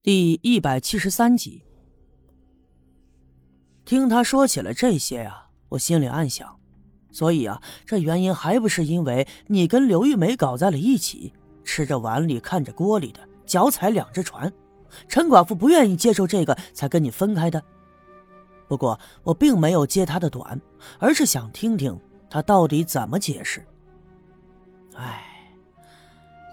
[0.00, 1.64] 第一百七十三集，
[3.84, 6.56] 听他说起了这些呀，我心里暗想，
[7.10, 11.32] 所以啊，这原因还不是因为你跟刘玉梅搞在了一起，
[11.64, 14.50] 吃着碗里看着锅里的，脚踩两只船，
[15.08, 17.60] 陈寡妇不愿意接受这个，才跟你分开的。
[18.68, 20.60] 不过我并没有接他的短，
[21.00, 21.98] 而是想听听
[22.30, 23.66] 他到底怎么解释。
[24.94, 25.24] 哎，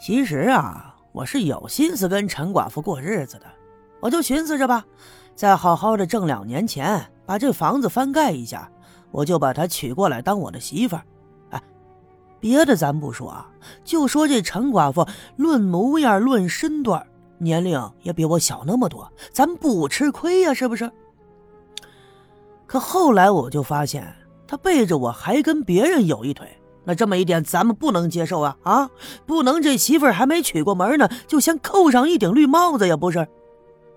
[0.00, 0.92] 其实啊。
[1.14, 3.46] 我是有心思跟陈寡妇过日子的，
[4.00, 4.84] 我就寻思着吧，
[5.36, 8.68] 再好好的挣两年钱，把这房子翻盖一下，
[9.12, 11.02] 我就把她娶过来当我的媳妇儿。
[11.50, 11.62] 哎，
[12.40, 13.48] 别的咱不说啊，
[13.84, 15.06] 就说这陈寡妇，
[15.36, 17.06] 论模样，论身段，
[17.38, 20.90] 年龄也比我小那么多，咱不吃亏呀，是不是？
[22.66, 24.12] 可后来我就发现，
[24.48, 26.48] 她背着我还跟别人有一腿。
[26.84, 28.56] 那这么一点，咱们不能接受啊！
[28.62, 28.90] 啊，
[29.24, 32.96] 不能这媳妇儿还没娶过门呢，就先扣上一顶绿帽子呀？
[32.96, 33.26] 不是？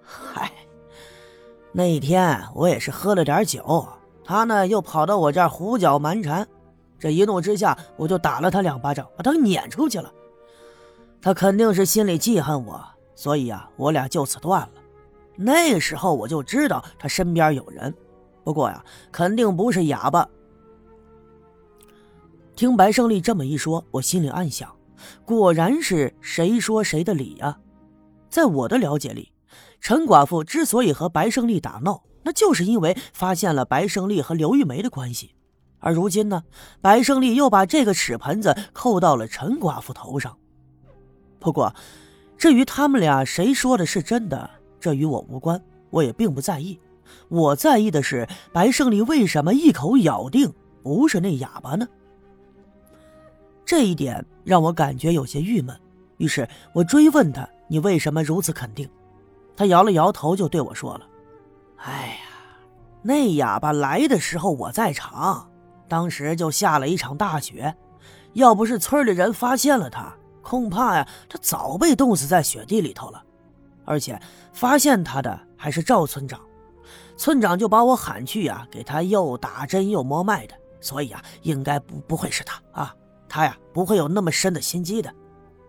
[0.01, 0.51] 嗨，
[1.73, 3.85] 那一天我也是喝了点酒，
[4.23, 6.47] 他呢又跑到我这儿胡搅蛮缠，
[6.97, 10.09] 这一怒之下，我就打了他两巴掌，把他撵出去了。
[11.21, 12.81] 他肯定是心里记恨我，
[13.15, 14.69] 所以啊，我俩就此断了。
[15.35, 17.93] 那时候我就知道他身边有人，
[18.45, 18.81] 不过呀，
[19.11, 20.25] 肯定不是哑巴。
[22.57, 24.75] 听白胜利这么一说，我心里暗想，
[25.23, 27.59] 果然是谁说谁的理啊！
[28.31, 29.31] 在我的了解里，
[29.79, 35.35] 陈寡妇之所以和白胜利打闹，那就是因为发现了白胜利和刘玉梅的关系，
[35.77, 36.43] 而如今呢，
[36.81, 40.35] 白胜利又把这个屎盆子扣到了陈寡妇头上。
[41.39, 41.71] 不过，
[42.39, 46.79] 至于他们俩谁说的是真的，这与我无关，我也并不在意。
[47.29, 51.87] 我在意的是白胜利为什么一口咬定不是那哑巴呢？
[53.67, 55.77] 这一点让我感觉有些郁闷，
[56.19, 58.89] 于是我追问他：“你为什么如此肯定？”
[59.57, 61.05] 他摇了摇头，就对我说了
[61.83, 62.55] ：“哎呀，
[63.01, 65.51] 那哑巴来的时候我在场，
[65.89, 67.75] 当时就下了一场大雪，
[68.31, 73.21] 要不是村里人发现了他，恐怕呀，他早被冻死在雪地里头了。
[73.83, 74.17] 而且
[74.53, 76.39] 发现他的还是赵村长，
[77.17, 82.95] 村长就把我喊去呀，给他又打针又摸脉的，所以啊，应该不不会是他啊。”
[83.37, 85.13] 他呀，不会有那么深的心机的。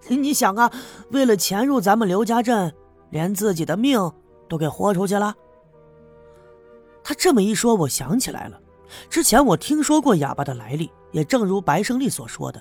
[0.09, 0.73] 你想啊，
[1.11, 2.75] 为了潜入咱们刘家镇，
[3.11, 4.11] 连自己的命
[4.49, 5.34] 都给豁出去了。
[7.05, 8.59] 他这么一说，我想起来了，
[9.11, 12.59] 之前我听说过哑巴的来历，也正如白胜利所说的。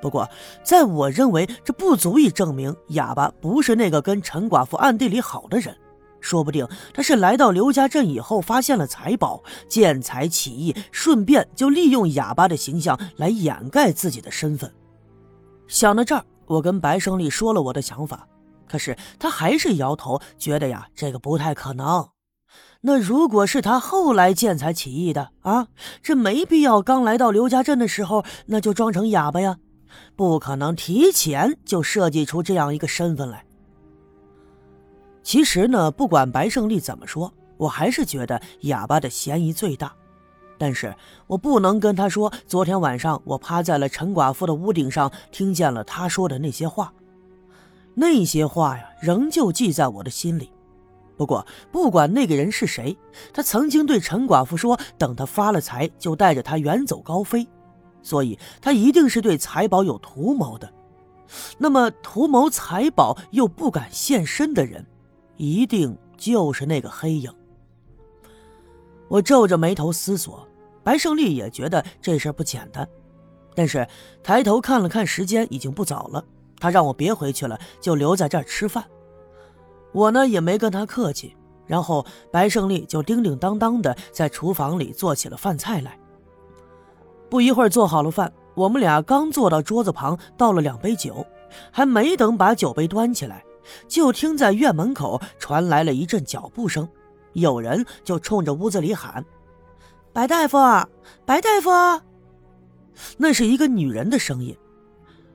[0.00, 0.26] 不过，
[0.64, 5.76] 在我认为，这不足以证明哑巴不是那个跟陈寡妇暗地里好的人。
[6.22, 14.72] 说不定他是来到刘家镇以后，发现了财宝，见财起意，顺便就利用哑巴的形象来掩盖自己的身份。
[15.66, 18.26] 想到这儿，我跟白胜利说了我的想法，
[18.68, 22.08] 可是他还是摇头，觉得呀这个不太可能。
[22.82, 25.68] 那如果是他后来见财起意的啊，
[26.02, 29.56] 这没必要刚来到刘家镇的时候那就装成哑巴呀，
[30.16, 33.44] 不可能提前就设计出这样一个身份来。
[35.22, 39.92] 其实呢，不管白胜利怎么说，我还是觉得哑巴的嫌疑最大。
[40.58, 40.94] 但是
[41.26, 46.92] 我不能跟他说，昨天晚上我趴在了陈寡妇的屋顶上，听见了他说的那些话。
[47.94, 50.50] 那些话呀，仍旧记在我的心里。
[51.16, 52.96] 不过，不管那个人是谁，
[53.32, 57.46] 他曾经对陈寡妇说，等他发了财，就带着他远走高飞。
[58.02, 60.72] 所以，他一定是对财宝有图谋的。
[61.58, 64.84] 那么，图谋财宝又不敢现身的人？
[65.36, 67.32] 一定就是那个黑影。
[69.08, 70.46] 我皱着眉头思索，
[70.82, 72.88] 白胜利也觉得这事不简单，
[73.54, 73.86] 但是
[74.22, 76.24] 抬头看了看时间，已经不早了，
[76.58, 78.84] 他让我别回去了，就留在这儿吃饭。
[79.92, 85.98] 我呢也没跟他客气，然后白胜利就叮叮当当的在厨房里做起了饭菜来。
[87.28, 91.26] 不一会儿做好了饭，我们俩刚坐到桌子旁，倒了两杯酒，
[91.70, 93.44] 还没等把酒杯端起来。
[93.88, 96.88] 就听在院门口传来了一阵脚步声，
[97.34, 99.24] 有人就冲着屋子里喊
[100.12, 100.58] ：“白大夫，
[101.24, 101.70] 白大夫！”
[103.16, 104.56] 那是一个女人的声音。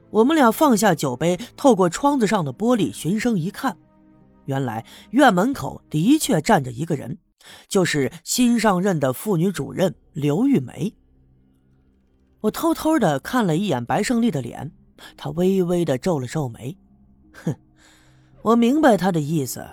[0.10, 3.78] 我们俩放下酒杯，透过窗子上的玻璃循声一看，
[4.46, 7.18] 原来院门口的确站着一个人，
[7.68, 10.94] 就是新上任的妇女主任刘玉梅。
[12.40, 14.72] 我偷偷的看了一眼白胜利的脸，
[15.18, 16.78] 他微微的皱了皱眉，
[17.34, 17.54] 哼。
[18.42, 19.66] 我明白他的意思，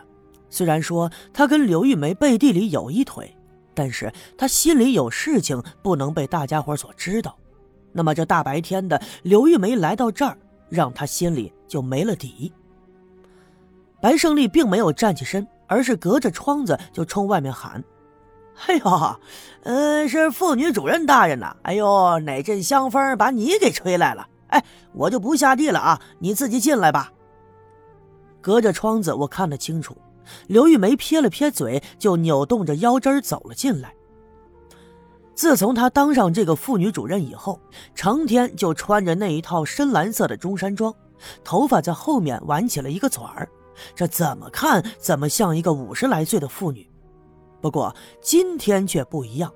[0.51, 3.35] 虽然说他跟刘玉梅背地里有一腿，
[3.75, 7.37] 但是他心里有事情不能被大家伙所知道。
[7.93, 10.37] 那么这大白天的，刘玉梅来到这儿，
[10.69, 12.53] 让他心里就没了底。
[14.01, 17.83] 白胜利并没有站起身，而是隔着窗子就冲外面喊
[18.67, 19.17] ：“哎呦，
[19.63, 21.57] 嗯，是妇女主任大人呐！
[21.63, 24.29] 哎呦，哪阵香风把你给吹来了？
[24.49, 27.13] 哎，我就不下地了啊，你自己进来吧。”
[28.45, 29.97] 隔着窗子，我看得清楚，
[30.49, 33.95] 刘玉梅撇了撇嘴，就扭动着腰肢走了进来。
[35.35, 37.59] 自从她当上这个妇女主任以后，
[37.95, 40.95] 成天就穿着那一套深蓝色的中山装，
[41.43, 43.49] 头发在后面挽起了一个卷儿。
[43.95, 46.87] 这怎么看怎么像一个五十来岁的妇女，
[47.63, 49.51] 不过今天却不一样。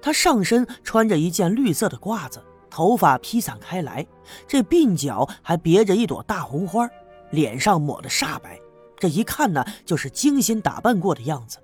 [0.00, 4.06] 她上身穿着一件绿色的褂子，头发披散开来，
[4.48, 6.88] 这鬓角还别着一朵大红花，
[7.32, 8.60] 脸上抹得煞白，
[8.96, 11.58] 这一看呢就是精心打扮过的样子。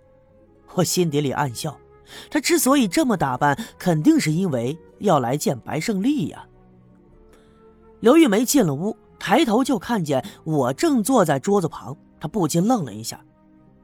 [0.75, 1.79] 我心底里暗笑，
[2.29, 6.45] 他之所以这么打扮，肯定是因为要来见白胜利呀。
[8.01, 8.97] 刘玉梅进了屋。
[9.21, 13.21] 抬头就看见我正坐在桌子旁，她不禁愣了一下。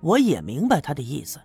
[0.01, 1.41] 我也明白她的意思，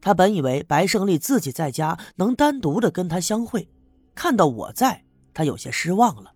[0.00, 3.68] 她本以为白胜利自己在家能单独的跟她相会，
[4.12, 6.32] 看到我在，她有些失望了。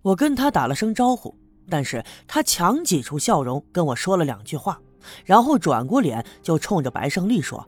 [0.00, 1.36] 我跟他打了声招呼，
[1.68, 4.80] 但是他强挤出笑容跟我说了两句话，
[5.24, 7.66] 然后转过脸就冲着白胜利说：“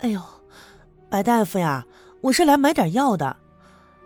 [0.00, 0.20] 哎呦，
[1.08, 1.84] 白大夫呀，
[2.20, 3.36] 我是来买点药的。”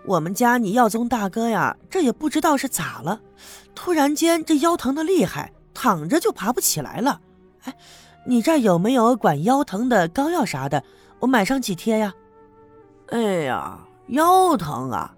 [0.06, 3.20] 我们家你耀宗大哥呀，这也不知道是咋了，
[3.75, 7.20] 突然间这腰疼的厉害，躺着就爬不起来了。
[7.64, 7.76] 哎，
[8.25, 10.81] 你这有没有管腰疼的膏药啥的？
[11.19, 12.14] 我买上几贴呀？
[13.08, 15.12] 哎呀，腰疼啊，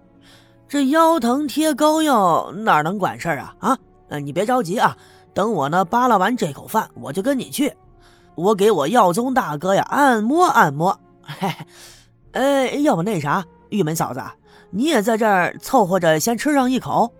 [0.67, 3.55] 这腰疼贴膏药哪能管事儿啊？
[3.59, 3.77] 啊，
[4.17, 4.97] 你别着急啊，
[5.33, 7.71] 等我呢扒拉完这口饭，我就跟你去，
[8.35, 10.99] 我给我耀宗大哥呀按摩按摩。
[11.21, 11.53] 嘿，
[12.31, 14.21] 哎，要不那啥，玉门嫂子。
[14.71, 17.11] 你也在这儿凑合着先吃上一口。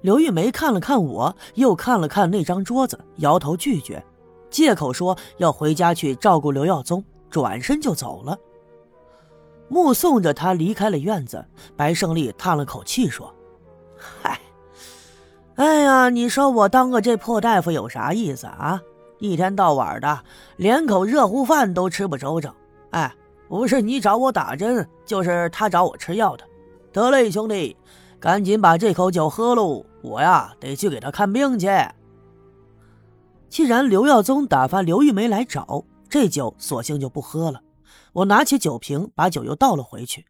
[0.00, 4.02] 刘玉梅看了看我，又看了看那张桌子，摇头拒绝，
[4.48, 8.38] 借口说要回家去照顾刘耀宗，转身就走了。
[9.68, 11.44] 目送着他离开了院子，
[11.76, 13.32] 白胜利叹了口气说
[13.96, 14.40] ：“嗨，
[15.60, 18.80] 哎呀，你说我当个这破大夫有啥意思啊？
[19.18, 20.24] 一天到晚的，
[20.56, 22.50] 连口热乎饭都吃不周正。
[22.92, 23.14] 哎。”
[23.46, 26.44] 不是你找我打针，就是他找我吃药的。
[26.92, 27.76] 得嘞，兄弟，
[28.20, 29.84] 赶紧把这口酒喝喽！
[30.02, 31.68] 我呀，得去给他看病去。
[33.48, 37.60] 既然刘耀宗打发刘玉梅来找，这酒索性就不喝了。
[38.12, 40.24] 我拿起酒瓶，把酒又倒了回去。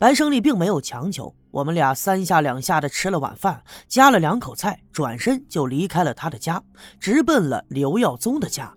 [0.00, 6.62] 白胜利并没有强求，我们俩三下两下的吃了晚饭，夹了两口菜，转身就离开了他的家，
[6.98, 8.72] 直奔了刘耀宗的家。